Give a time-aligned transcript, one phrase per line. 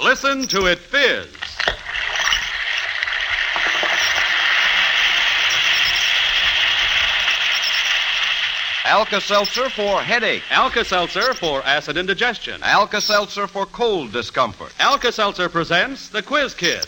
[0.00, 1.26] Listen to it fizz.
[8.84, 10.42] Alka Seltzer for headache.
[10.50, 12.62] Alka Seltzer for acid indigestion.
[12.62, 14.72] Alka Seltzer for cold discomfort.
[14.78, 16.86] Alka Seltzer presents the Quiz Kids.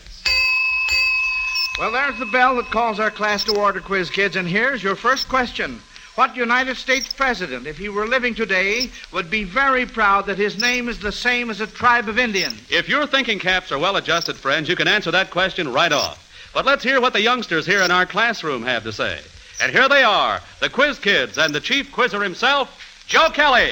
[1.78, 4.94] Well, there's the bell that calls our class to order, quiz kids, and here's your
[4.94, 5.80] first question.
[6.16, 10.60] What United States president, if he were living today, would be very proud that his
[10.60, 12.60] name is the same as a tribe of Indians?
[12.68, 16.50] If your thinking caps are well adjusted, friends, you can answer that question right off.
[16.52, 19.20] But let's hear what the youngsters here in our classroom have to say.
[19.62, 23.70] And here they are, the Quiz Kids and the chief quizzer himself, Joe Kelly.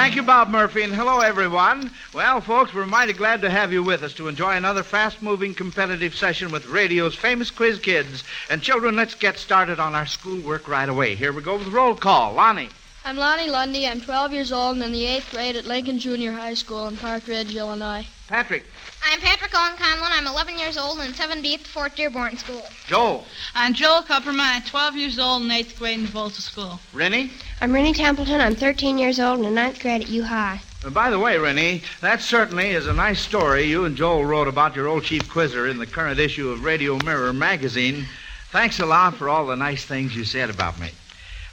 [0.00, 1.90] Thank you, Bob Murphy, and hello, everyone.
[2.14, 5.52] Well, folks, we're mighty glad to have you with us to enjoy another fast moving
[5.52, 8.24] competitive session with radio's famous quiz kids.
[8.48, 11.16] And, children, let's get started on our schoolwork right away.
[11.16, 12.32] Here we go with roll call.
[12.32, 12.70] Lonnie.
[13.04, 13.86] I'm Lonnie Lundy.
[13.86, 16.96] I'm 12 years old and in the 8th grade at Lincoln Junior High School in
[16.96, 18.06] Park Ridge, Illinois.
[18.30, 18.62] Patrick.
[19.04, 20.08] I'm Patrick Owen Conlon.
[20.12, 22.62] I'm 11 years old and in 7B at the Fort Dearborn School.
[22.86, 23.24] Joel.
[23.56, 24.38] I'm Joel Kupperman.
[24.38, 26.78] I'm 12 years old and 8th grade in the Volta School.
[26.92, 27.32] Rennie.
[27.60, 28.40] I'm Rennie Templeton.
[28.40, 30.60] I'm 13 years old and in 9th grade at U High.
[30.84, 34.46] Uh, by the way, Rennie, that certainly is a nice story you and Joel wrote
[34.46, 38.06] about your old chief quizzer in the current issue of Radio Mirror magazine.
[38.52, 40.90] Thanks a lot for all the nice things you said about me.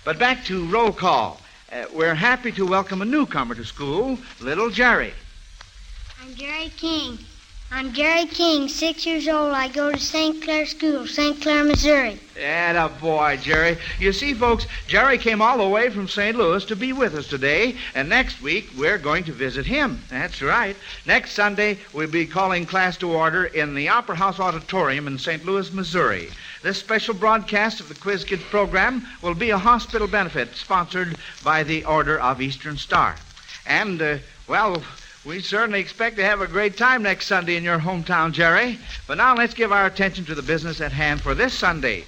[0.05, 1.41] But back to roll call.
[1.71, 5.13] Uh, we're happy to welcome a newcomer to school, little Jerry.
[6.37, 7.17] Jerry King.
[7.71, 9.53] I'm Jerry King, six years old.
[9.53, 10.39] I go to St.
[10.43, 11.41] Clair School, St.
[11.41, 12.19] Clair, Missouri.
[12.75, 13.79] a boy, Jerry.
[13.99, 16.37] You see, folks, Jerry came all the way from St.
[16.37, 19.99] Louis to be with us today, and next week we're going to visit him.
[20.09, 20.75] That's right.
[21.07, 25.43] Next Sunday, we'll be calling class to order in the Opera House Auditorium in St.
[25.43, 26.29] Louis, Missouri.
[26.61, 31.63] This special broadcast of the Quiz Kids program will be a hospital benefit sponsored by
[31.63, 33.15] the Order of Eastern Star.
[33.65, 34.83] And, uh, well,
[35.27, 38.79] we certainly expect to have a great time next Sunday in your hometown, Jerry.
[39.07, 42.05] But now let's give our attention to the business at hand for this Sunday.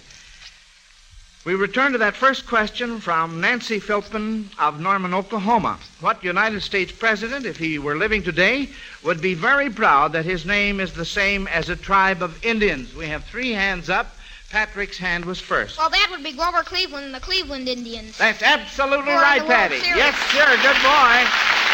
[1.46, 5.80] We return to that first question from Nancy Philpin of Norman, Oklahoma.
[6.00, 8.70] What United States president, if he were living today,
[9.04, 12.96] would be very proud that his name is the same as a tribe of Indians?
[12.96, 14.16] We have three hands up.
[14.50, 15.78] Patrick's hand was first.
[15.78, 18.18] Well, that would be Grover Cleveland and the Cleveland Indians.
[18.18, 19.76] That's absolutely right, Patty.
[19.76, 20.58] Yes, sir.
[20.62, 21.69] Good boy.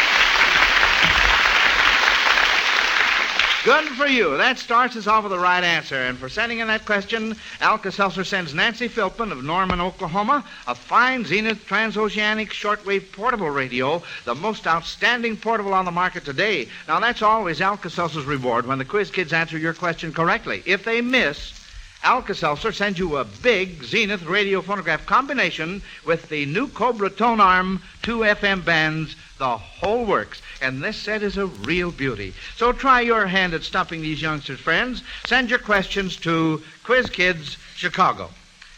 [3.66, 4.36] Good for you.
[4.36, 5.96] That starts us off with the right answer.
[5.96, 10.74] And for sending in that question, Alka Seltzer sends Nancy Philpin of Norman, Oklahoma, a
[10.76, 16.68] fine Zenith transoceanic shortwave portable radio, the most outstanding portable on the market today.
[16.86, 20.62] Now, that's always Alka Seltzer's reward when the quiz kids answer your question correctly.
[20.64, 21.65] If they miss,
[22.02, 27.40] Alka Seltzer sends you a big Zenith radio phonograph combination with the new Cobra tone
[27.40, 30.40] arm, two FM bands, the whole works.
[30.62, 32.34] And this set is a real beauty.
[32.56, 35.02] So try your hand at stopping these youngsters, friends.
[35.26, 38.30] Send your questions to Quiz Kids, Chicago.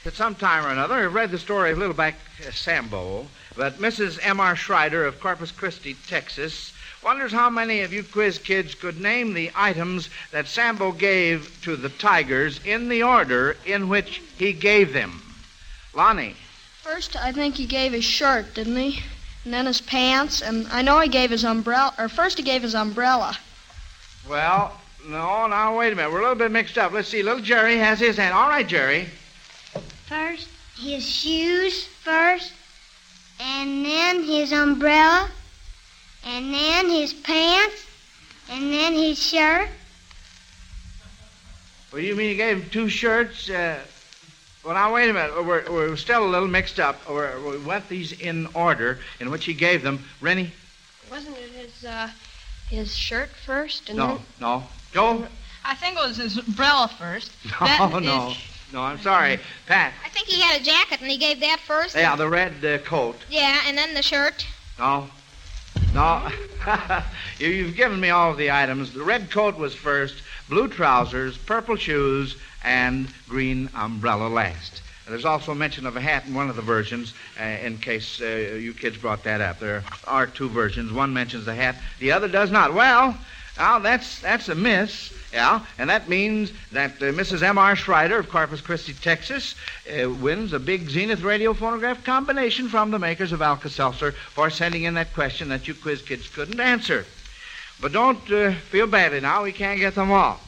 [0.07, 2.15] At some time or another, I've read the story of Little Back
[2.47, 3.27] uh, Sambo,
[3.57, 4.19] but Mrs.
[4.23, 4.57] M.R.
[4.57, 6.73] Schreider of Corpus Christi, Texas,
[7.09, 11.75] wonders how many of you quiz kids could name the items that Sambo gave to
[11.75, 15.23] the tigers in the order in which he gave them.
[15.95, 16.37] Lonnie.
[16.83, 19.03] First, I think he gave his shirt, didn't he?
[19.47, 21.95] And then his pants, and I know he gave his umbrella.
[21.99, 23.39] Or first, he gave his umbrella.
[24.29, 26.13] Well, no, now wait a minute.
[26.13, 26.93] We're a little bit mixed up.
[26.93, 27.23] Let's see.
[27.23, 28.35] Little Jerry has his hand.
[28.35, 29.09] All right, Jerry.
[30.05, 30.47] First,
[30.79, 32.53] his shoes first,
[33.41, 35.31] and then his umbrella,
[36.25, 37.87] and then his pants,
[38.51, 39.69] and then his shirt.
[41.93, 43.49] Well, you mean you gave him two shirts?
[43.49, 43.79] Uh,
[44.65, 45.35] well, now, wait a minute.
[45.45, 46.97] We're, we're still a little mixed up.
[47.09, 50.05] We're, we went these in order in which he gave them.
[50.21, 50.53] Rennie?
[51.11, 52.11] Wasn't it his uh,
[52.69, 53.89] his shirt first?
[53.89, 54.19] And No, then...
[54.41, 54.65] no.
[54.93, 55.27] Joe?
[55.65, 57.31] I think it was his umbrella first.
[57.61, 58.29] No, Then no.
[58.29, 58.39] his-
[58.73, 59.39] No, I'm sorry.
[59.67, 59.95] Pat.
[60.05, 61.97] I think he had a jacket and he gave that first.
[61.97, 63.17] Yeah, the red uh, coat.
[63.31, 64.47] Yeah, and then the shirt.
[64.79, 65.09] No.
[65.95, 66.29] No.
[67.39, 68.93] you, you've given me all of the items.
[68.93, 74.83] The red coat was first, blue trousers, purple shoes, and green umbrella last.
[75.09, 78.27] There's also mention of a hat in one of the versions, uh, in case uh,
[78.27, 79.59] you kids brought that up.
[79.59, 80.93] There are two versions.
[80.93, 82.75] One mentions the hat, the other does not.
[82.75, 83.17] Well,
[83.57, 87.43] now that's that's a miss, yeah, and that means that uh, Mrs.
[87.43, 87.77] M.R.
[87.77, 89.55] Schreider of Corpus Christi, Texas,
[89.87, 94.85] uh, wins a big Zenith radio phonograph combination from the makers of Alka-Seltzer for sending
[94.85, 97.05] in that question that you quiz kids couldn't answer.
[97.81, 99.45] But don't uh, feel badly now.
[99.45, 100.41] We can't get them all.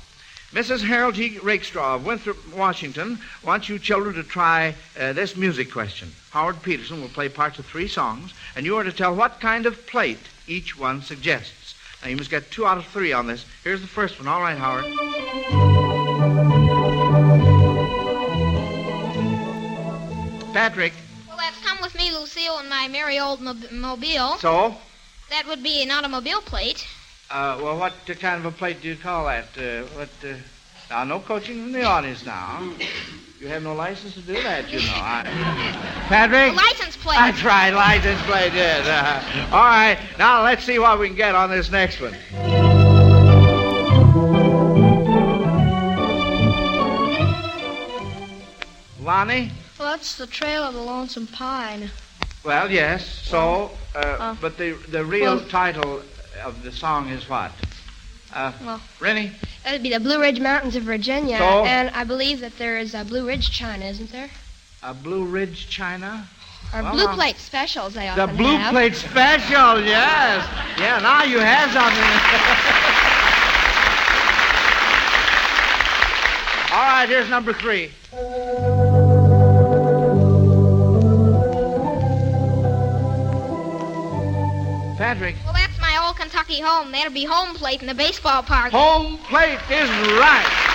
[0.53, 0.83] Mrs.
[0.83, 1.39] Harold G.
[1.39, 6.11] Rakestraw of Winthrop, Washington, wants you children to try uh, this music question.
[6.31, 9.67] Howard Peterson will play parts of three songs, and you are to tell what kind
[9.67, 10.19] of plate
[10.49, 11.60] each one suggests.
[12.03, 13.45] Now, you must get two out of three on this.
[13.63, 14.27] Here's the first one.
[14.29, 14.87] All right, Howard.
[20.53, 20.93] Patrick,
[21.29, 24.37] Well, that's Come With Me, Lucille, and My Merry Old Mob- Mobile.
[24.39, 24.75] so,
[25.31, 26.87] That would be an automobile plate.
[27.31, 29.47] uh, well, what uh, kind of a plate do you call that?
[29.57, 30.35] Uh, what, uh,
[30.91, 32.69] now, no coaching from the audience now.
[33.41, 34.93] You have no license to do that, you know.
[34.93, 35.23] I,
[36.09, 36.53] Patrick?
[36.53, 37.17] A license plate.
[37.17, 38.87] That's right, license plate, yes.
[38.87, 42.15] Uh, all right, now let's see what we can get on this next one.
[49.01, 49.51] Lonnie?
[49.79, 51.91] Well, that's the trail of the lonesome pine.
[52.45, 53.05] Well, yes.
[53.25, 56.03] So, uh, Uh, but the the real well- title
[56.45, 57.53] of the song is what?
[58.33, 59.33] Uh, Well- Rennie?
[59.65, 61.39] That would be the Blue Ridge Mountains of Virginia.
[61.39, 61.65] So?
[61.65, 64.31] And I believe that there is a Blue Ridge China, isn't there?
[64.83, 66.27] A Blue Ridge China?
[66.73, 68.73] Or Well, Blue uh, Plate specials they The Blue have.
[68.73, 70.47] Plate Special, yes.
[70.79, 72.11] Yeah, now you have something.
[76.73, 77.91] All right, here's number three.
[84.97, 86.93] Patrick, Well, that's my old Kentucky home.
[86.93, 88.71] That'll be home plate in the baseball park.
[88.71, 89.89] home plate is
[90.21, 90.70] right.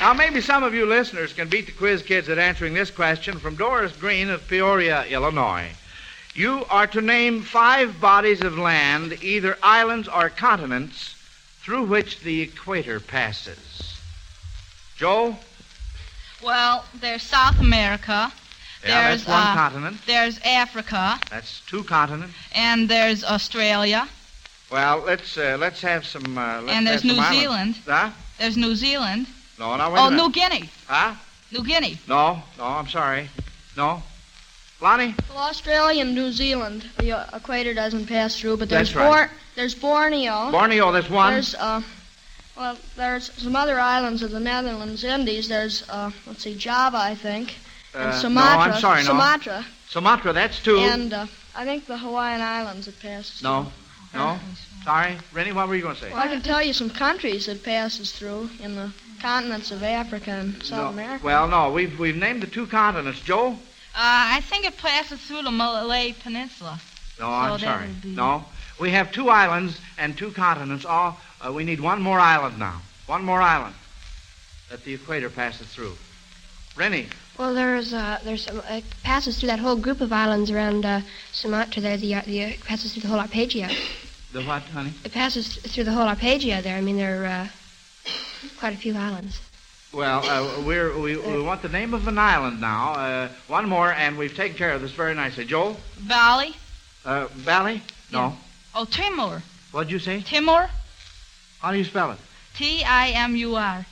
[0.00, 3.38] Now, maybe some of you listeners can beat the quiz kids at answering this question
[3.38, 5.68] from Doris Green of Peoria, Illinois.
[6.34, 11.16] You are to name five bodies of land, either islands or continents,
[11.62, 13.98] through which the equator passes.
[14.96, 15.36] Joe?
[16.44, 18.32] Well, there's South America.
[18.86, 19.96] Yeah, there's that's one uh, continent.
[20.06, 22.34] There's Africa, That's two continents.
[22.54, 24.08] and there's Australia,
[24.70, 26.38] Well, let's uh, let's have some.
[26.38, 27.40] Uh, let's and there's New islands.
[27.40, 27.74] Zealand.
[27.84, 28.10] Huh?
[28.38, 29.26] There's New Zealand.
[29.58, 30.22] No, no, wait a oh, minute.
[30.22, 30.70] New Guinea.
[30.86, 31.14] Huh?
[31.50, 31.98] New Guinea.
[32.06, 33.28] No, no, I'm sorry.
[33.76, 34.02] No.
[34.80, 35.14] Lonnie?
[35.28, 39.28] Well, Australia and New Zealand, the uh, equator doesn't pass through, but there's That's right.
[39.28, 40.52] Bor- there's Borneo.
[40.52, 41.32] Borneo, that's one.
[41.32, 41.82] There's uh,
[42.56, 45.48] well, there's some other islands of the Netherlands, Indies.
[45.48, 47.56] There's uh, let's see, Java, I think,
[47.94, 48.74] Uh, and no, Sumatra.
[48.74, 49.08] I'm sorry, no.
[49.08, 50.78] Sumatra, Sumatra, that's two.
[50.78, 53.42] and uh, I think the Hawaiian Islands it passes.
[53.42, 53.72] No.
[54.14, 54.38] No.
[54.84, 55.16] Sorry.
[55.32, 56.10] Rennie, what were you going to say?
[56.10, 60.30] Well, I can tell you some countries it passes through in the continents of Africa
[60.30, 61.00] and South no.
[61.02, 61.24] America.
[61.24, 63.20] Well, no, we've we've named the two continents.
[63.20, 63.48] Joe?
[63.50, 63.54] Uh,
[63.94, 66.80] I think it passes through the Malay Peninsula.
[67.18, 67.88] No, So I'm sorry.
[68.02, 68.44] be- No.
[68.78, 70.84] We have two islands and two continents.
[70.84, 72.80] All uh, we need one more island now.
[73.06, 73.74] One more island
[74.70, 75.94] that the equator passes through.
[76.76, 77.08] Rennie?
[77.38, 81.00] Well, there's uh, there's some, it passes through that whole group of islands around uh,
[81.32, 81.82] Sumatra.
[81.82, 83.68] There, the uh, the uh, passes through the whole Arpegia.
[84.32, 84.92] The what, honey?
[85.04, 87.48] It passes through the whole Arpeggio There, I mean, there are uh,
[88.58, 89.40] quite a few islands.
[89.92, 92.92] Well, uh, we're, we, we want the name of an island now.
[92.92, 95.46] Uh, one more, and we've taken care of this very nicely.
[95.46, 95.78] Joel?
[96.06, 96.54] Bali.
[97.06, 97.82] Uh, Bali?
[98.12, 98.36] No.
[98.74, 99.42] Oh, Timor.
[99.72, 100.20] What'd you say?
[100.20, 100.68] Timor.
[101.60, 102.18] How do you spell it?
[102.54, 103.86] T I M U R.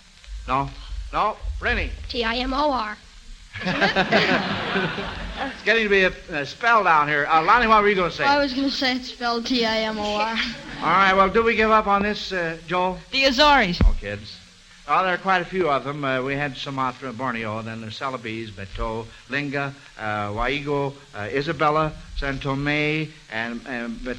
[0.47, 0.69] No.
[1.15, 1.37] No.
[1.61, 1.91] Rennie?
[2.11, 2.99] T I M O R.
[5.39, 7.27] It's getting to be a, a spell down here.
[7.27, 8.25] Uh, Lonnie, what were you going to say?
[8.25, 10.37] I was going to say it's spelled T-I-M-O-R.
[10.79, 12.99] All right, well, do we give up on this, uh, Joel?
[13.13, 13.79] The Azores.
[13.85, 14.39] Oh, kids.
[14.89, 16.05] Well, there are quite a few of them.
[16.05, 22.39] Uh, we had Sumatra, Borneo, then there's Celebes, Beto, Linga, uh, Waigo, uh, Isabella, San
[22.39, 24.17] Tome, and, and Bet,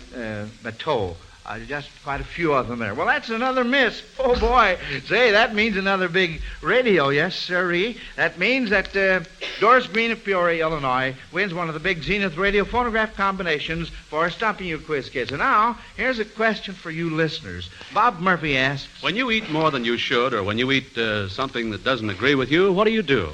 [1.48, 2.94] uh, just quite a few of them there.
[2.94, 4.04] Well, that's another miss.
[4.20, 4.78] Oh, boy.
[5.06, 7.10] Say, that means another big radio.
[7.10, 7.98] Yes, sirree.
[8.18, 9.22] That means that uh,
[9.60, 14.30] Doris Green of Peoria, Illinois, wins one of the big Zenith radio phonograph combinations for
[14.30, 15.32] stumping you quiz kids.
[15.32, 17.70] And now, here's a question for you listeners.
[17.94, 21.30] Bob Murphy asks When you eat more than you should, or when you eat uh,
[21.30, 23.32] something that doesn't agree with you, what do you do?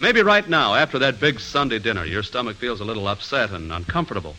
[0.00, 3.72] Maybe right now, after that big Sunday dinner, your stomach feels a little upset and
[3.72, 4.36] uncomfortable.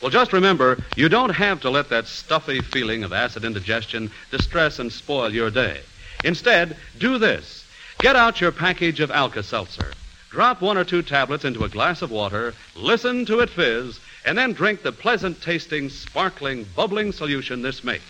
[0.00, 4.78] Well, just remember, you don't have to let that stuffy feeling of acid indigestion distress
[4.78, 5.80] and spoil your day.
[6.22, 7.66] Instead, do this.
[7.98, 9.92] Get out your package of Alka-Seltzer.
[10.30, 14.38] Drop one or two tablets into a glass of water, listen to it fizz, and
[14.38, 18.04] then drink the pleasant tasting, sparkling, bubbling solution this makes.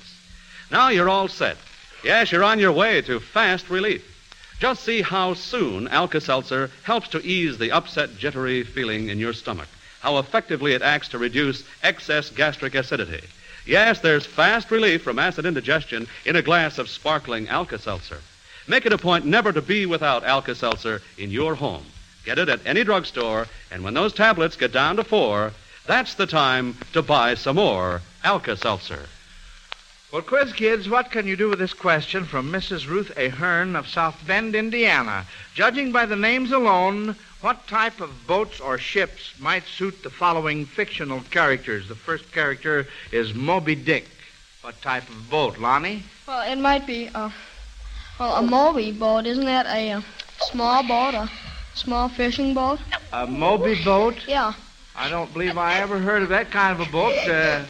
[0.71, 1.57] Now you're all set.
[2.05, 4.05] Yes, you're on your way to fast relief.
[4.61, 9.69] Just see how soon Alka-Seltzer helps to ease the upset, jittery feeling in your stomach
[10.01, 13.27] how effectively it acts to reduce excess gastric acidity.
[13.67, 18.21] Yes, there's fast relief from acid indigestion in a glass of sparkling Alka Seltzer.
[18.67, 21.85] Make it a point never to be without Alka Seltzer in your home.
[22.25, 25.53] Get it at any drugstore, and when those tablets get down to four,
[25.87, 29.07] that's the time to buy some more Alka Seltzer.
[30.11, 32.89] Well, quiz kids, what can you do with this question from Mrs.
[32.89, 35.27] Ruth Ahern of South Bend, Indiana?
[35.53, 40.65] Judging by the names alone, what type of boats or ships might suit the following
[40.65, 41.89] fictional characters?
[41.89, 44.09] The first character is Moby Dick.
[44.63, 46.05] What type of boat, Lonnie?
[46.27, 47.31] Well, it might be a
[48.19, 49.27] well a Moby boat.
[49.27, 50.05] Isn't that a, a
[50.41, 51.31] small boat, a
[51.75, 52.81] small fishing boat?
[53.13, 54.25] A Moby boat?
[54.27, 54.55] Yeah.
[54.97, 57.13] I don't believe I ever heard of that kind of a boat.
[57.29, 57.65] Uh,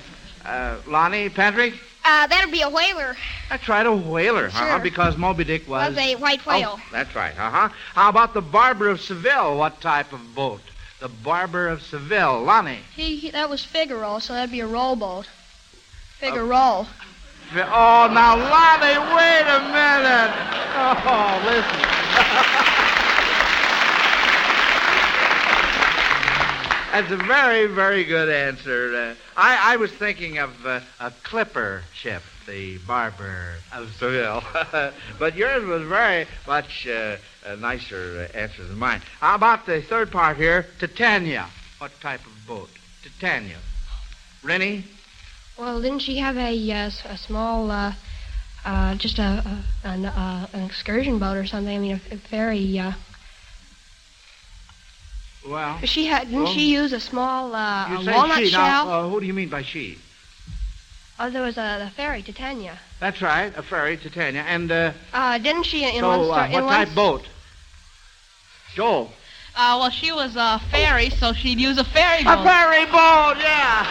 [0.44, 1.74] uh, Lonnie, Patrick?
[2.04, 3.16] Uh, that'd be a whaler.
[3.50, 4.66] That's right, a whaler, Sure.
[4.66, 4.78] huh?
[4.78, 5.90] Because Moby Dick was.
[5.94, 6.78] Was a white whale.
[6.78, 7.68] Oh, that's right, uh huh.
[7.94, 9.56] How about the Barber of Seville?
[9.58, 10.60] What type of boat?
[11.00, 12.42] The Barber of Seville.
[12.42, 12.78] Lonnie.
[12.96, 15.26] He, he that was Figaro, so that'd be a rowboat.
[16.18, 16.84] Figaro.
[16.84, 20.32] Fi- Oh, now, Lonnie, wait a minute.
[20.76, 22.74] Oh, listen.
[26.90, 28.94] That's a very, very good answer.
[28.94, 34.42] Uh, I, I was thinking of uh, a clipper ship, the Barber of Seville.
[35.18, 39.02] but yours was very much uh, a nicer answer than mine.
[39.20, 40.66] How about the third part here?
[40.80, 41.48] Titania.
[41.76, 42.70] What type of boat?
[43.02, 43.58] Titania.
[44.42, 44.84] Rennie?
[45.58, 47.92] Well, didn't she have a, uh, a small, uh,
[48.64, 51.76] uh, just a, an, an excursion boat or something?
[51.76, 52.80] I mean, a, a very.
[55.48, 56.28] Uh, Well, she had.
[56.28, 58.48] Didn't well, she use a small uh, you a say walnut she.
[58.48, 58.86] shell?
[58.86, 59.98] Now, uh, who do you mean by she?
[61.18, 62.78] oh, there was a the ferry, Titania.
[63.00, 64.42] That's right, a ferry, Titania.
[64.42, 66.50] And uh, Uh, didn't she in so, one uh, story?
[66.52, 67.24] what in type boat?
[68.74, 69.10] Joel.
[69.56, 72.40] Uh, well, she was a ferry, so she'd use a ferry boat.
[72.40, 73.86] A ferry boat, yeah.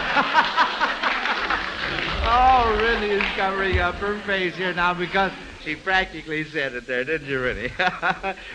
[2.24, 5.32] oh, Rennie is covering up her face here now because
[5.64, 7.72] she practically said it there, didn't you, Rennie?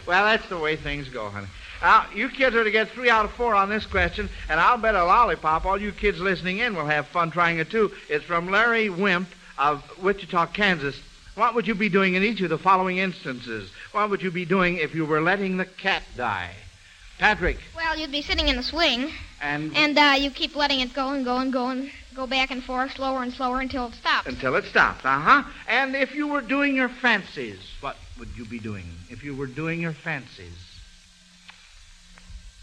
[0.06, 1.48] well, that's the way things go, honey.
[1.82, 4.78] Now, you kids are to get three out of four on this question, and I'll
[4.78, 7.90] bet a lollipop all you kids listening in will have fun trying it too.
[8.08, 10.96] It's from Larry Wimp of Wichita, Kansas.
[11.34, 13.72] What would you be doing in each of the following instances?
[13.90, 16.50] What would you be doing if you were letting the cat die?
[17.18, 19.10] Patrick, Well, you'd be sitting in the swing,
[19.40, 22.50] and and uh, you keep letting it go and go and go and go back
[22.50, 24.26] and forth, slower and slower until it stops.
[24.26, 25.42] Until it stops, uh huh.
[25.68, 29.46] And if you were doing your fancies, what would you be doing if you were
[29.46, 30.71] doing your fancies?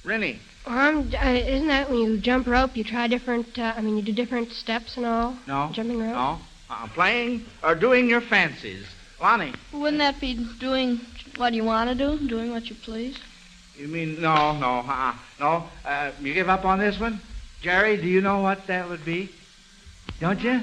[0.03, 2.75] Rennie, Um, uh, isn't that when you jump rope?
[2.77, 3.57] You try different.
[3.57, 5.35] Uh, I mean, you do different steps and all.
[5.47, 6.13] no, Jumping rope.
[6.13, 6.39] no,
[6.69, 8.85] uh, playing or doing your fancies.
[9.21, 11.01] Lonnie, Wouldn't that be doing
[11.35, 13.17] what you want to do, doing what you please?
[13.77, 15.63] you mean no, no, uh, no?
[15.85, 17.19] Uh, you give up on this one,
[17.61, 17.97] Jerry?
[17.97, 19.29] Do you know what that would be?
[20.19, 20.61] Don't you?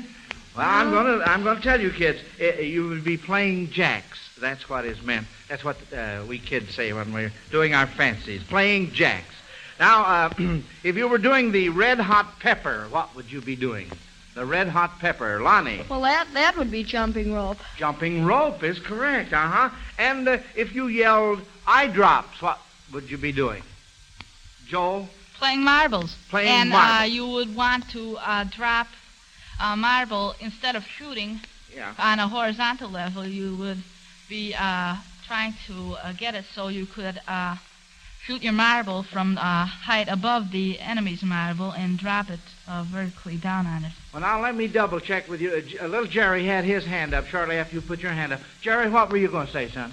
[0.57, 2.19] Well, I'm gonna, I'm gonna tell you, kids.
[2.41, 4.19] Uh, you would be playing jacks.
[4.41, 5.27] That's what is meant.
[5.49, 8.43] That's what uh, we kids say when we're doing our fancies.
[8.43, 9.35] Playing jacks.
[9.81, 10.31] Now, uh,
[10.85, 13.91] if you were doing the red hot pepper, what would you be doing?
[14.35, 15.81] The red hot pepper, Lonnie.
[15.89, 17.57] Well, that that would be jumping rope.
[17.79, 19.71] Jumping rope is correct, uh huh.
[19.99, 22.59] And uh, if you yelled eye drops, what
[22.93, 23.63] would you be doing?
[24.69, 25.09] Joel?
[25.39, 26.15] Playing marbles.
[26.29, 27.01] Playing and, marbles.
[27.01, 28.89] uh, you would want to uh, drop
[29.63, 31.41] a marble instead of shooting
[31.75, 31.95] Yeah.
[31.99, 33.27] on a horizontal level.
[33.27, 33.79] You would
[34.29, 37.57] be uh, trying to uh, get it so you could uh,
[38.25, 43.37] shoot your marble from uh, height above the enemy's marble and drop it uh, vertically
[43.37, 43.93] down on it.
[44.13, 45.51] Well, now let me double check with you.
[45.53, 48.41] Uh, uh, little Jerry had his hand up shortly after you put your hand up.
[48.61, 49.93] Jerry, what were you going to say, son?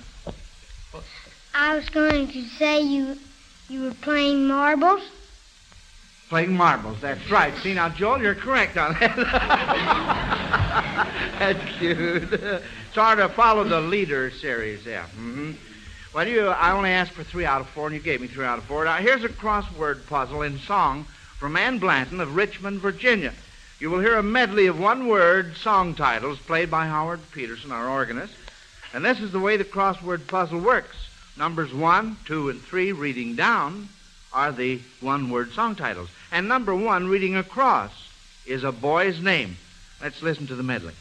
[1.54, 3.18] I was going to say you
[3.70, 5.02] you were playing marbles.
[6.30, 7.00] Playing marbles.
[7.02, 7.56] That's right.
[7.58, 10.20] See now, Joel, you're correct on that.
[11.44, 12.62] That's cute.
[12.94, 15.04] sort of follow the leader series, yeah.
[15.08, 15.52] Mm-hmm.
[16.14, 18.46] Well, you, I only asked for three out of four, and you gave me three
[18.46, 18.86] out of four.
[18.86, 21.06] Now, here's a crossword puzzle in song
[21.40, 23.34] from Ann Blanton of Richmond, Virginia.
[23.80, 28.34] You will hear a medley of one-word song titles played by Howard Peterson, our organist.
[28.94, 30.96] And this is the way the crossword puzzle works.
[31.36, 33.90] Numbers one, two, and three, reading down,
[34.32, 36.10] are the one-word song titles.
[36.32, 37.92] And number one, reading across,
[38.46, 39.58] is a boy's name.
[40.02, 40.94] Let's listen to the medley.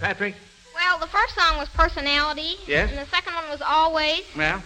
[0.00, 0.34] Patrick?
[0.74, 2.56] Well, the first song was Personality.
[2.66, 2.90] Yes.
[2.90, 4.22] And the second one was Always.
[4.36, 4.60] Yeah.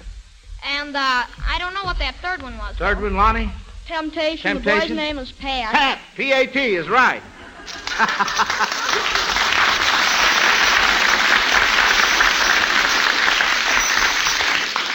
[0.64, 2.76] And uh, I don't know what that third one was.
[2.76, 3.50] Third one, Lonnie?
[3.86, 4.56] Temptation.
[4.56, 5.72] The boy's name is Pat.
[5.74, 5.98] Pat.
[6.16, 7.22] P-A-T is right.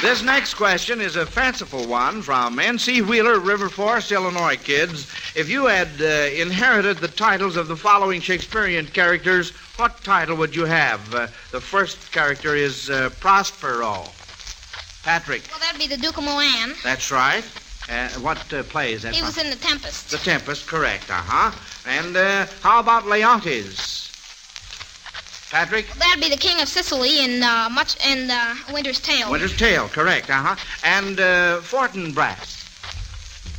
[0.01, 3.01] This next question is a fanciful one from N.C.
[3.01, 5.11] Wheeler, River Forest, Illinois, kids.
[5.35, 10.55] If you had uh, inherited the titles of the following Shakespearean characters, what title would
[10.55, 11.13] you have?
[11.13, 14.05] Uh, the first character is uh, Prospero.
[15.03, 15.43] Patrick.
[15.51, 16.75] Well, that'd be the Duke of Milan.
[16.81, 17.43] That's right.
[17.89, 19.27] Uh, what uh, play is that He from?
[19.27, 20.11] was in The Tempest.
[20.11, 21.51] The Tempest, correct, uh-huh.
[21.87, 24.05] And uh, how about Leontes?
[25.49, 25.87] Patrick?
[25.95, 29.31] That'd be the King of Sicily in uh, much in uh, Winter's Tale.
[29.31, 30.55] Winter's Tale, correct, uh-huh.
[30.83, 32.57] And uh, Fortinbras.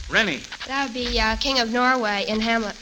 [0.09, 0.41] Rennie.
[0.67, 2.77] That would be uh, King of Norway in Hamlet.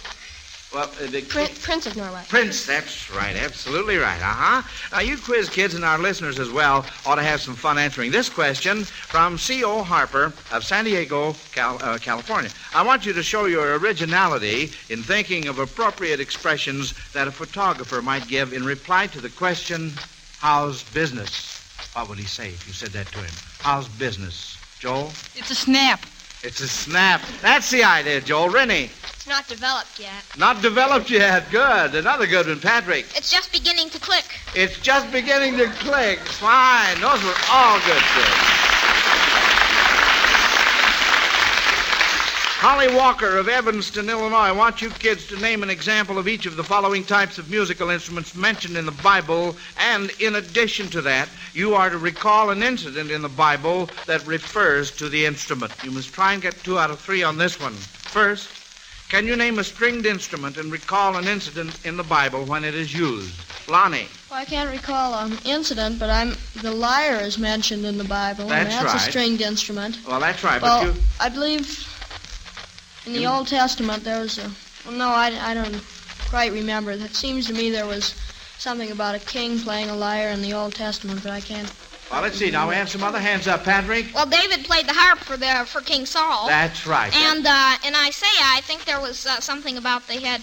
[0.72, 2.22] Well, uh, the Prin- Prince of Norway.
[2.28, 4.62] Prince, that's right, absolutely right, uh-huh.
[4.92, 8.10] Now, you quiz kids and our listeners as well ought to have some fun answering
[8.10, 9.82] this question from C.O.
[9.82, 12.50] Harper of San Diego, Cal- uh, California.
[12.74, 18.02] I want you to show your originality in thinking of appropriate expressions that a photographer
[18.02, 19.92] might give in reply to the question,
[20.38, 21.54] how's business?
[21.94, 23.32] What would he say if you said that to him?
[23.60, 24.58] How's business?
[24.80, 25.12] Joel?
[25.34, 26.04] It's a snap.
[26.44, 27.20] It's a snap.
[27.42, 28.48] That's the idea, Joel.
[28.48, 28.90] Rennie?
[29.14, 30.22] It's not developed yet.
[30.38, 31.50] Not developed yet.
[31.50, 31.96] Good.
[31.96, 33.06] Another good one, Patrick.
[33.16, 34.24] It's just beginning to click.
[34.54, 36.20] It's just beginning to click.
[36.20, 37.00] Fine.
[37.00, 38.77] Those were all good kids.
[42.60, 44.36] Holly Walker of Evanston, Illinois.
[44.36, 47.48] I want you kids to name an example of each of the following types of
[47.48, 49.54] musical instruments mentioned in the Bible.
[49.78, 54.26] And in addition to that, you are to recall an incident in the Bible that
[54.26, 55.72] refers to the instrument.
[55.84, 57.74] You must try and get two out of three on this one.
[57.74, 58.48] First,
[59.08, 62.74] can you name a stringed instrument and recall an incident in the Bible when it
[62.74, 63.38] is used?
[63.68, 64.08] Lonnie.
[64.28, 68.52] Well, I can't recall an incident, but I'm the lyre is mentioned in the Bible,
[68.52, 70.00] and That's that's a stringed instrument.
[70.08, 71.02] Well, that's right, well, but you.
[71.20, 71.94] I believe
[73.08, 74.50] in the Old Testament there was a.
[74.86, 75.82] Well, no, I, I don't
[76.28, 76.92] quite remember.
[76.92, 78.14] It seems to me there was
[78.58, 81.72] something about a king playing a lyre in the Old Testament, but I can't.
[82.10, 82.50] Well, let's see.
[82.50, 84.06] Now we have some other hands up, Patrick.
[84.14, 86.46] Well, David played the harp for the for King Saul.
[86.48, 87.14] That's right.
[87.14, 90.40] And uh, in Isaiah, I think there was uh, something about they had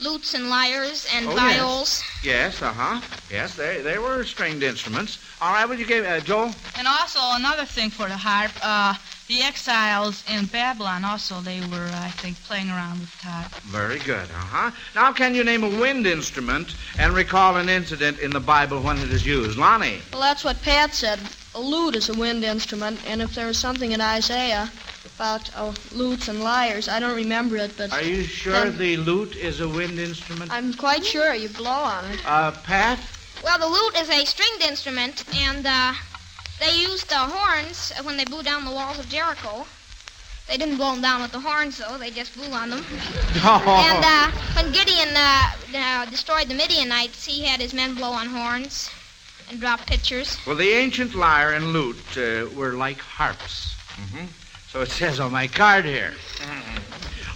[0.00, 2.02] lutes and lyres and Oh, viols.
[2.22, 3.00] Yes, uh huh.
[3.30, 5.18] Yes, they they were stringed instruments.
[5.40, 6.52] All right, what you gave uh, Joel?
[6.78, 8.94] And also another thing for the harp, uh,
[9.28, 13.52] the exiles in Babylon also they were, I think, playing around with the harp.
[13.64, 14.28] Very good.
[14.30, 14.70] Uh huh.
[14.94, 18.98] Now, can you name a wind instrument and recall an incident in the Bible when
[18.98, 20.00] it is used, Lonnie?
[20.12, 21.18] Well, that's what Pat said.
[21.54, 24.70] A lute is a wind instrument, and if there was something in Isaiah
[25.16, 28.96] about oh, lutes and lyres, I don't remember it, but Are you sure Then- the
[28.98, 30.52] lute is a wind instrument?
[30.52, 32.20] I'm quite sure you blow on it.
[32.26, 32.98] Uh, Pat.
[33.42, 35.94] Well, the lute is a stringed instrument, and uh,
[36.60, 39.66] they used the horns when they blew down the walls of Jericho.
[40.48, 41.98] They didn't blow them down with the horns, though.
[41.98, 42.84] They just blew on them.
[43.44, 48.28] And uh, when Gideon uh, uh, destroyed the Midianites, he had his men blow on
[48.28, 48.90] horns
[49.50, 50.38] and drop pitchers.
[50.46, 53.74] Well, the ancient lyre and lute uh, were like harps.
[53.96, 54.26] hmm
[54.70, 56.14] So it says on my card here.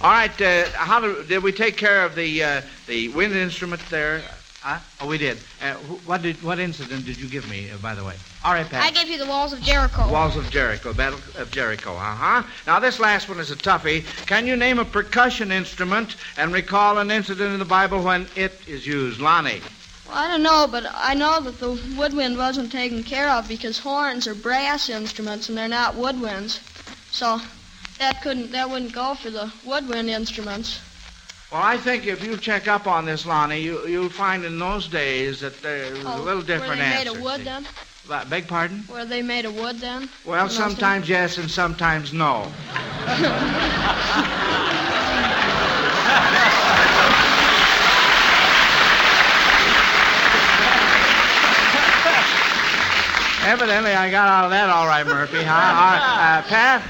[0.00, 0.40] All right.
[0.40, 4.22] Uh, how do, did we take care of the uh, the wind instrument there?
[4.60, 4.78] Huh?
[5.00, 5.38] Oh, we did.
[5.62, 8.14] Uh, wh- what did what incident did you give me, uh, by the way?
[8.44, 8.84] All right, Pat.
[8.84, 10.10] I gave you the walls of Jericho.
[10.10, 11.96] Walls of Jericho, Battle of Jericho.
[11.96, 12.42] Uh huh.
[12.66, 14.04] Now this last one is a toughie.
[14.26, 18.52] Can you name a percussion instrument and recall an incident in the Bible when it
[18.66, 19.62] is used, Lonnie?
[20.06, 23.78] Well, I don't know, but I know that the woodwind wasn't taken care of because
[23.78, 26.60] horns are brass instruments and they're not woodwinds.
[27.10, 27.40] So
[27.98, 30.80] that couldn't that wouldn't go for the woodwind instruments.
[31.52, 34.86] Well, I think if you check up on this, Lonnie, you, you'll find in those
[34.86, 37.66] days that there's oh, a little different were they made of wood, then?
[38.28, 38.84] Beg pardon?
[38.88, 40.08] Were they made of wood, then?
[40.24, 42.46] Well, sometimes yes and sometimes no.
[53.42, 55.42] Evidently, I got out of that all right, Murphy.
[55.42, 55.50] Huh?
[55.50, 56.82] Uh, uh, Pat?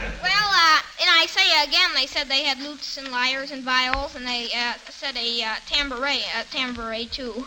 [1.27, 5.17] Say again, they said they had lutes and lyres and viols, and they uh, said
[5.17, 7.47] a uh, tambourine, a tambourine too.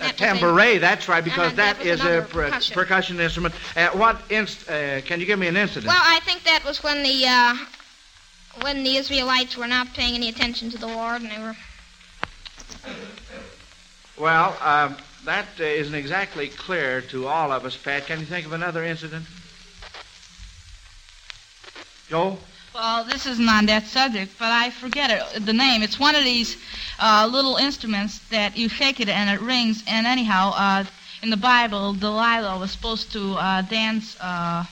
[0.00, 2.74] A a- that's right, because Uh, that that was a per- percussion.
[2.74, 3.54] percussion instrument.
[3.76, 5.86] Uh, what inst- uh, can you give me an incident?
[5.86, 7.56] Well, I think that was when the uh,
[8.62, 11.56] when the Israelites were not paying any attention to the Lord, and they were.
[14.16, 18.06] Well, um, that uh, isn't exactly clear to all of us, Pat.
[18.06, 19.26] Can you think of another incident?
[22.08, 22.38] Joe?
[22.80, 25.82] Well, this isn't on that subject, but I forget it, the name.
[25.82, 26.56] It's one of these
[26.98, 29.84] uh, little instruments that you shake it and it rings.
[29.86, 30.84] And anyhow, uh,
[31.22, 34.64] in the Bible, Delilah was supposed to uh, dance uh,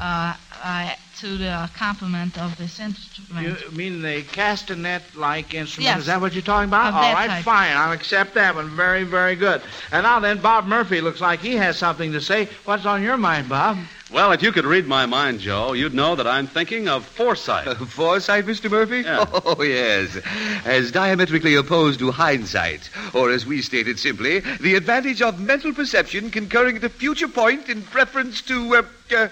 [0.00, 3.46] uh, uh, to the accompaniment of this instrument.
[3.46, 5.84] You mean the castanet-like instrument?
[5.90, 5.98] Yes.
[6.00, 6.88] Is that what you're talking about?
[6.88, 7.44] Of All right, type.
[7.44, 7.76] fine.
[7.76, 8.70] I'll accept that one.
[8.70, 9.60] Very, very good.
[9.92, 12.48] And now then, Bob Murphy looks like he has something to say.
[12.64, 13.76] What's on your mind, Bob?
[14.12, 17.76] Well, if you could read my mind, Joe, you'd know that I'm thinking of foresight.
[17.76, 18.68] Foresight, Mr.
[18.68, 19.02] Murphy?
[19.02, 19.24] Yeah.
[19.44, 20.16] Oh, yes.
[20.64, 22.90] As diametrically opposed to hindsight.
[23.14, 27.28] Or, as we state it simply, the advantage of mental perception concurring at a future
[27.28, 28.82] point in preference to, uh,
[29.16, 29.28] uh,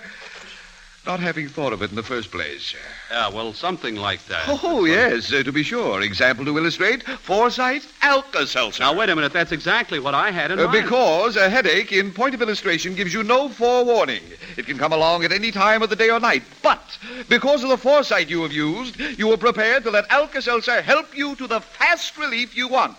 [1.06, 2.74] not having thought of it in the first place.
[3.10, 4.44] Yeah, well, something like that.
[4.62, 6.02] Oh, yes, uh, to be sure.
[6.02, 8.82] Example to illustrate foresight, Alka-Seltzer.
[8.82, 9.32] Now, wait a minute.
[9.32, 10.82] That's exactly what I had in Uh, mind.
[10.82, 14.22] because a headache, in point of illustration, gives you no forewarning.
[14.58, 16.42] It can come along at any time of the day or night.
[16.62, 21.16] But because of the foresight you have used, you are prepared to let Alka-Seltzer help
[21.16, 22.96] you to the fast relief you want.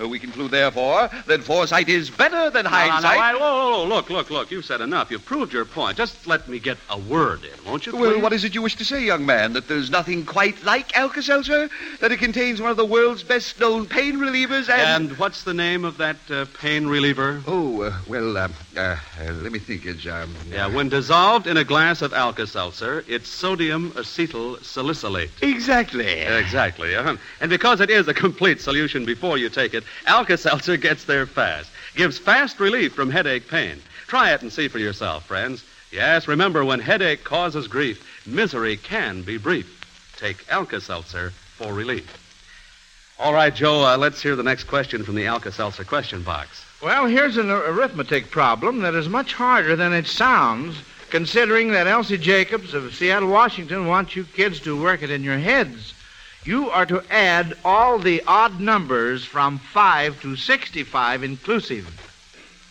[0.00, 3.18] Uh, we conclude, therefore, that foresight is better than now, hindsight.
[3.18, 4.50] wait, whoa, whoa, whoa, look, look, look.
[4.50, 5.10] You've said enough.
[5.10, 5.96] You've proved your point.
[5.96, 7.96] Just let me get a word in, won't you?
[7.96, 9.52] Well, what is it you wish to say, young man?
[9.54, 11.68] That there's nothing quite like Alka-Seltzer?
[12.00, 15.08] That it contains one of the world's best-known pain relievers and...
[15.08, 17.42] And what's the name of that uh, pain reliever?
[17.46, 19.84] Oh, uh, well, uh, uh, uh, let me think.
[19.84, 20.34] It's, um...
[20.50, 25.30] Yeah, when dissolved in a glass of Alka-Seltzer, it's sodium acetyl salicylate.
[25.42, 26.06] Exactly.
[26.06, 26.94] Exactly.
[26.94, 27.16] Uh-huh.
[27.40, 31.70] And because it is a complete solution before you take it, Alka-Seltzer gets there fast.
[31.96, 33.82] Gives fast relief from headache pain.
[34.06, 35.64] Try it and see for yourself, friends.
[35.90, 40.14] Yes, remember, when headache causes grief, misery can be brief.
[40.16, 42.24] Take Alka-Seltzer for relief.
[43.18, 46.64] All right, Joe, uh, let's hear the next question from the Alka-Seltzer question box.
[46.80, 50.76] Well, here's an arithmetic problem that is much harder than it sounds,
[51.10, 55.38] considering that Elsie Jacobs of Seattle, Washington wants you kids to work it in your
[55.38, 55.92] heads.
[56.44, 61.88] You are to add all the odd numbers from 5 to 65 inclusive.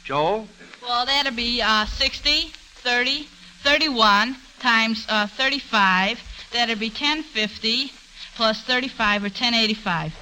[0.05, 0.47] Joel?
[0.81, 3.27] Well, that'd be uh, 60, 30,
[3.63, 6.23] 31 times uh, 35.
[6.53, 7.91] That'd be 1050
[8.35, 10.13] plus 35 or 1085.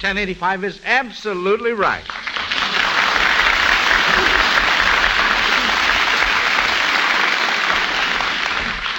[0.00, 2.04] 1085 is absolutely right.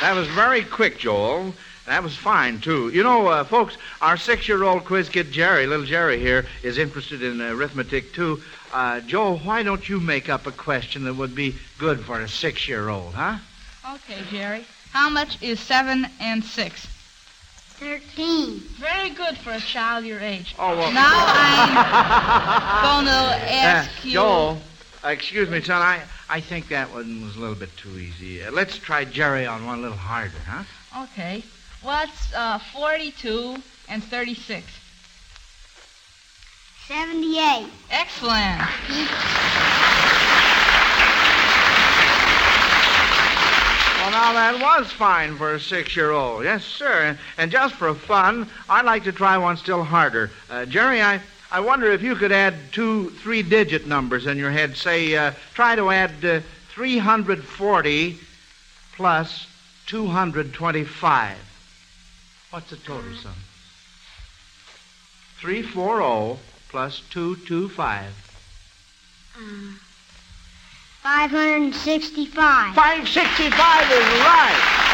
[0.06, 1.56] That was very quick, Joel.
[1.88, 2.89] That was fine, too.
[2.89, 6.78] You know, uh, folks, our six year old quiz kid Jerry, little Jerry here, is
[6.78, 8.39] interested in arithmetic, too.
[8.72, 12.30] Uh, Joel, why don't you make up a question that would be good for a
[12.30, 13.38] six year old, huh?
[13.96, 14.65] Okay, Jerry.
[14.91, 16.86] How much is 7 and 6?
[17.80, 18.60] 13.
[18.78, 20.54] Very good for a child your age.
[20.60, 20.91] Oh, well.
[20.94, 23.06] Now I'm going
[23.39, 24.12] to ask Uh, you.
[24.12, 24.62] Joel,
[25.04, 25.82] uh, excuse me, son.
[25.82, 28.44] I, I think that one was a little bit too easy.
[28.44, 31.04] Uh, let's try Jerry on one a little harder, huh?
[31.04, 31.44] Okay.
[31.84, 33.58] What's uh, 42
[33.90, 34.66] and 36?
[36.88, 37.68] 78.
[37.92, 38.62] Excellent.
[44.06, 46.44] Well, now that was fine for a six-year-old.
[46.44, 46.92] Yes, sir.
[46.92, 50.30] And, and just for fun, I'd like to try one still harder.
[50.48, 54.75] Uh, Jerry, I, I wonder if you could add two three-digit numbers in your head.
[54.75, 58.17] Say, uh, try to add uh, 340
[58.95, 59.47] plus
[59.86, 61.38] 225.
[62.49, 63.34] What's the total, sum?
[65.39, 68.05] 340 plus 225.
[69.38, 69.41] Uh,
[71.03, 72.73] 565.
[72.73, 74.85] 565 is right.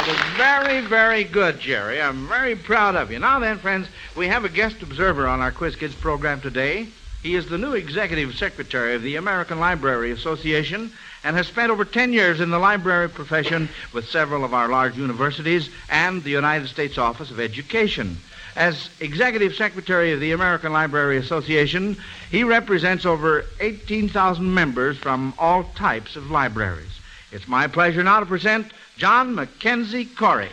[0.00, 2.00] That was very, very good, Jerry.
[2.00, 3.18] I'm very proud of you.
[3.18, 3.86] Now then, friends,
[4.16, 6.86] we have a guest observer on our Quiz Kids program today.
[7.22, 10.90] He is the new executive secretary of the American Library Association
[11.22, 14.96] and has spent over 10 years in the library profession with several of our large
[14.96, 18.16] universities and the United States Office of Education.
[18.56, 21.98] As executive secretary of the American Library Association,
[22.30, 27.00] he represents over 18,000 members from all types of libraries.
[27.32, 30.50] It's my pleasure now to present John Mackenzie Cory.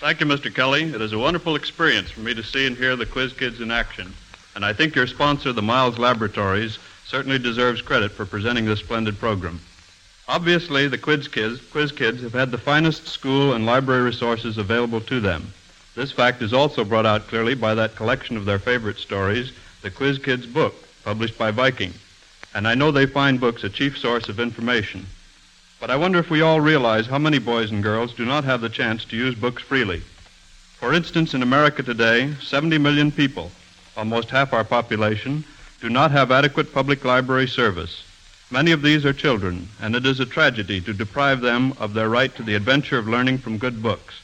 [0.00, 0.54] Thank you, Mr.
[0.54, 0.84] Kelly.
[0.84, 3.70] It is a wonderful experience for me to see and hear the Quiz Kids in
[3.70, 4.14] action.
[4.54, 9.18] And I think your sponsor, the Miles Laboratories, certainly deserves credit for presenting this splendid
[9.18, 9.60] program.
[10.28, 15.02] Obviously, the Quiz Kids, Quiz Kids have had the finest school and library resources available
[15.02, 15.52] to them.
[15.94, 19.52] This fact is also brought out clearly by that collection of their favorite stories,
[19.82, 20.74] the Quiz Kids book,
[21.04, 21.94] published by Viking.
[22.54, 25.06] And I know they find books a chief source of information.
[25.80, 28.60] But I wonder if we all realize how many boys and girls do not have
[28.60, 30.02] the chance to use books freely.
[30.78, 33.50] For instance, in America today, 70 million people,
[33.96, 35.44] almost half our population,
[35.80, 38.04] do not have adequate public library service.
[38.50, 42.08] Many of these are children, and it is a tragedy to deprive them of their
[42.08, 44.20] right to the adventure of learning from good books.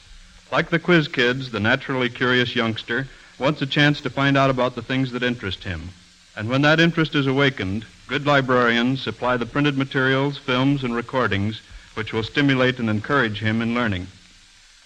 [0.51, 4.75] Like the quiz kids, the naturally curious youngster wants a chance to find out about
[4.75, 5.89] the things that interest him.
[6.35, 11.61] And when that interest is awakened, good librarians supply the printed materials, films, and recordings
[11.95, 14.07] which will stimulate and encourage him in learning.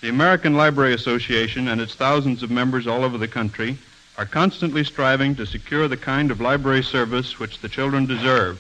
[0.02, 3.78] The American Library Association and its thousands of members all over the country
[4.18, 8.60] are constantly striving to secure the kind of library service which the children deserve.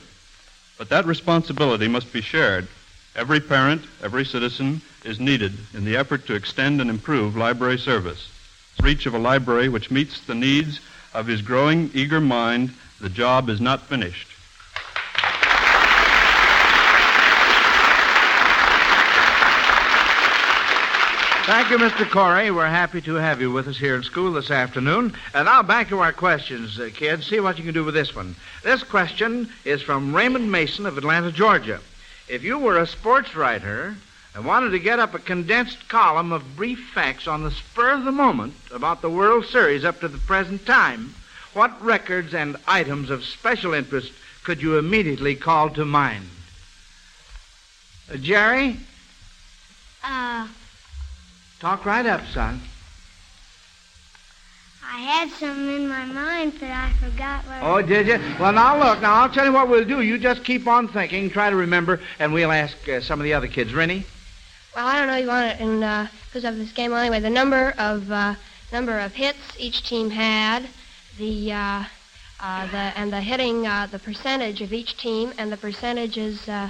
[0.77, 2.67] But that responsibility must be shared.
[3.15, 8.29] Every parent, every citizen is needed in the effort to extend and improve library service.
[8.77, 10.79] The Reach of a library which meets the needs
[11.13, 14.29] of his growing, eager mind, the job is not finished.
[21.45, 22.09] Thank you, Mr.
[22.09, 22.51] Cory.
[22.51, 25.13] We're happy to have you with us here in school this afternoon.
[25.33, 27.27] And now back to our questions, uh, kids.
[27.27, 28.37] See what you can do with this one.
[28.63, 31.81] This question is from Raymond Mason of Atlanta, Georgia.
[32.29, 33.97] If you were a sports writer
[34.35, 38.03] and wanted to get up a condensed column of brief facts on the spur of
[38.03, 41.13] the moment about the World Series up to the present time,
[41.53, 44.11] what records and items of special interest
[44.43, 46.27] could you immediately call to mind?
[48.11, 48.77] Uh, Jerry?
[50.03, 50.47] Uh,
[51.59, 52.59] Talk right up, son.
[54.85, 57.63] I had some in my mind, but I forgot what.
[57.63, 58.19] Oh, did you?
[58.39, 59.01] Well, now look.
[59.01, 60.01] Now I'll tell you what we'll do.
[60.01, 63.33] You just keep on thinking, try to remember, and we'll ask uh, some of the
[63.33, 63.73] other kids.
[63.73, 64.05] Rennie.
[64.75, 65.15] Well, I don't know.
[65.17, 67.19] If you want it in uh, because of this game anyway.
[67.19, 68.35] The number of uh,
[68.71, 70.63] number of hits each team had,
[71.17, 71.83] the uh,
[72.39, 76.69] uh, the and the hitting uh, the percentage of each team, and the percentages uh,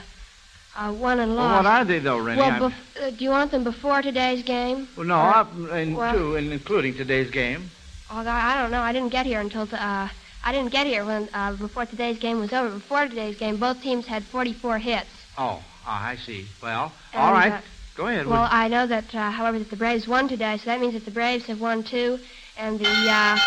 [0.75, 1.63] uh, won and Well, lost.
[1.63, 2.41] what are they, though, Rennie?
[2.41, 4.87] Well, I'm- bef- uh, do you want them before today's game?
[4.97, 7.69] Well, no, Or- in well- two, including today's game.
[8.11, 8.81] Oh, I don't know.
[8.81, 10.07] I didn't get here until t- uh,
[10.45, 12.69] I didn't get here when uh, before today's game was over.
[12.69, 15.07] Before today's game, both teams had 44 hits.
[15.37, 16.45] Oh, ah, I see.
[16.61, 17.53] Well, And, all right.
[17.53, 17.61] uh,
[17.95, 18.25] Go ahead.
[18.25, 21.05] Well, I know that, uh, however, that the Braves won today, so that means that
[21.05, 22.19] the Braves have won two,
[22.57, 23.39] and the uh,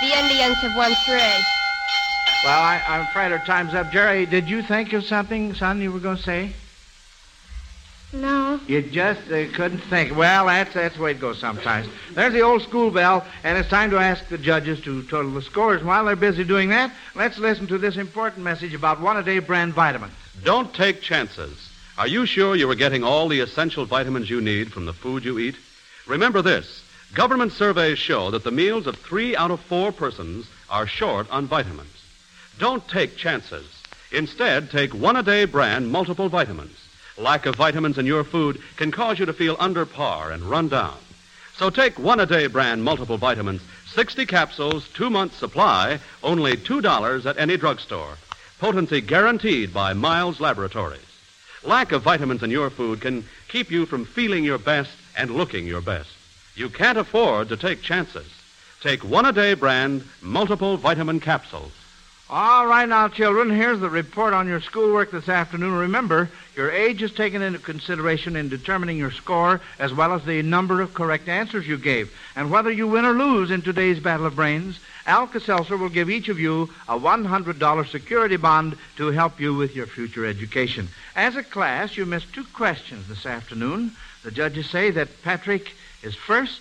[0.00, 1.20] the Indians have won three.
[2.42, 3.90] well I, I'm afraid our time's up.
[3.92, 6.52] Jerry, did you think of something, son, you were going to say?
[8.12, 8.58] No.
[8.66, 10.16] You just uh, couldn't think.
[10.16, 11.86] Well, that's that's the way it goes sometimes.
[12.12, 15.42] There's the old school bell, and it's time to ask the judges to total the
[15.42, 15.84] scores.
[15.84, 20.14] While they're busy doing that, let's listen to this important message about one-a-day brand vitamins.
[20.42, 21.69] Don't take chances.
[22.00, 25.22] Are you sure you are getting all the essential vitamins you need from the food
[25.22, 25.56] you eat?
[26.06, 26.82] Remember this
[27.12, 31.46] government surveys show that the meals of three out of four persons are short on
[31.46, 31.92] vitamins.
[32.58, 33.66] Don't take chances.
[34.12, 36.74] Instead, take one a day brand multiple vitamins.
[37.18, 40.68] Lack of vitamins in your food can cause you to feel under par and run
[40.68, 40.96] down.
[41.58, 43.60] So take one a day brand multiple vitamins,
[43.92, 48.16] 60 capsules, two months supply, only $2 at any drugstore.
[48.58, 51.09] Potency guaranteed by Miles Laboratories.
[51.62, 55.66] Lack of vitamins in your food can keep you from feeling your best and looking
[55.66, 56.10] your best.
[56.54, 58.26] You can't afford to take chances.
[58.80, 61.72] Take one a day brand multiple vitamin capsules.
[62.32, 65.72] All right, now, children, here's the report on your schoolwork this afternoon.
[65.72, 70.40] Remember, your age is taken into consideration in determining your score, as well as the
[70.42, 72.14] number of correct answers you gave.
[72.36, 76.28] And whether you win or lose in today's Battle of Brains, Alka-Seltzer will give each
[76.28, 80.86] of you a $100 security bond to help you with your future education.
[81.16, 83.90] As a class, you missed two questions this afternoon.
[84.22, 85.72] The judges say that Patrick
[86.04, 86.60] is first,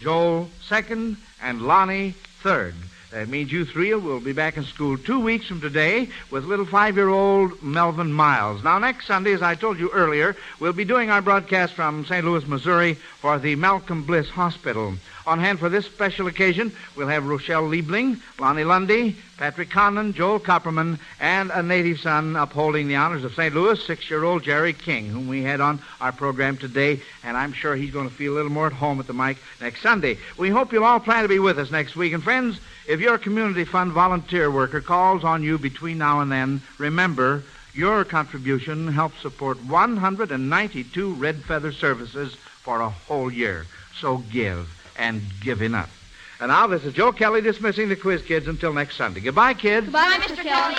[0.00, 2.12] Joel second, and Lonnie
[2.42, 2.74] third.
[3.14, 6.66] That means you three will be back in school two weeks from today with little
[6.66, 8.64] five-year-old Melvin Miles.
[8.64, 12.24] Now, next Sunday, as I told you earlier, we'll be doing our broadcast from St.
[12.24, 14.94] Louis, Missouri for the Malcolm Bliss Hospital.
[15.26, 20.38] On hand for this special occasion, we'll have Rochelle Liebling, Lonnie Lundy, Patrick Conlon, Joel
[20.38, 23.54] Kupperman, and a native son upholding the honors of St.
[23.54, 27.92] Louis, six-year-old Jerry King, whom we had on our program today, and I'm sure he's
[27.92, 30.18] going to feel a little more at home at the mic next Sunday.
[30.36, 32.12] We hope you'll all plan to be with us next week.
[32.12, 36.60] And friends, if your community fund volunteer worker calls on you between now and then,
[36.76, 43.66] remember your contribution helps support 192 Red Feather services for a whole year.
[43.98, 45.88] So give, and giving up.
[46.40, 49.20] And now this is Joe Kelly dismissing the quiz kids until next Sunday.
[49.20, 49.86] Goodbye, kids.
[49.86, 50.42] Goodbye, Mr.
[50.42, 50.74] Kelly.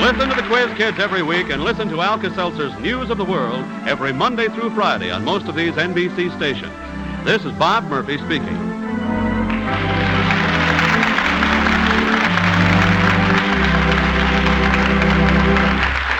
[0.00, 3.24] Listen to the Quiz Kids every week and listen to Alka Seltzer's News of the
[3.24, 6.72] World every Monday through Friday on most of these NBC stations.
[7.24, 8.77] This is Bob Murphy speaking.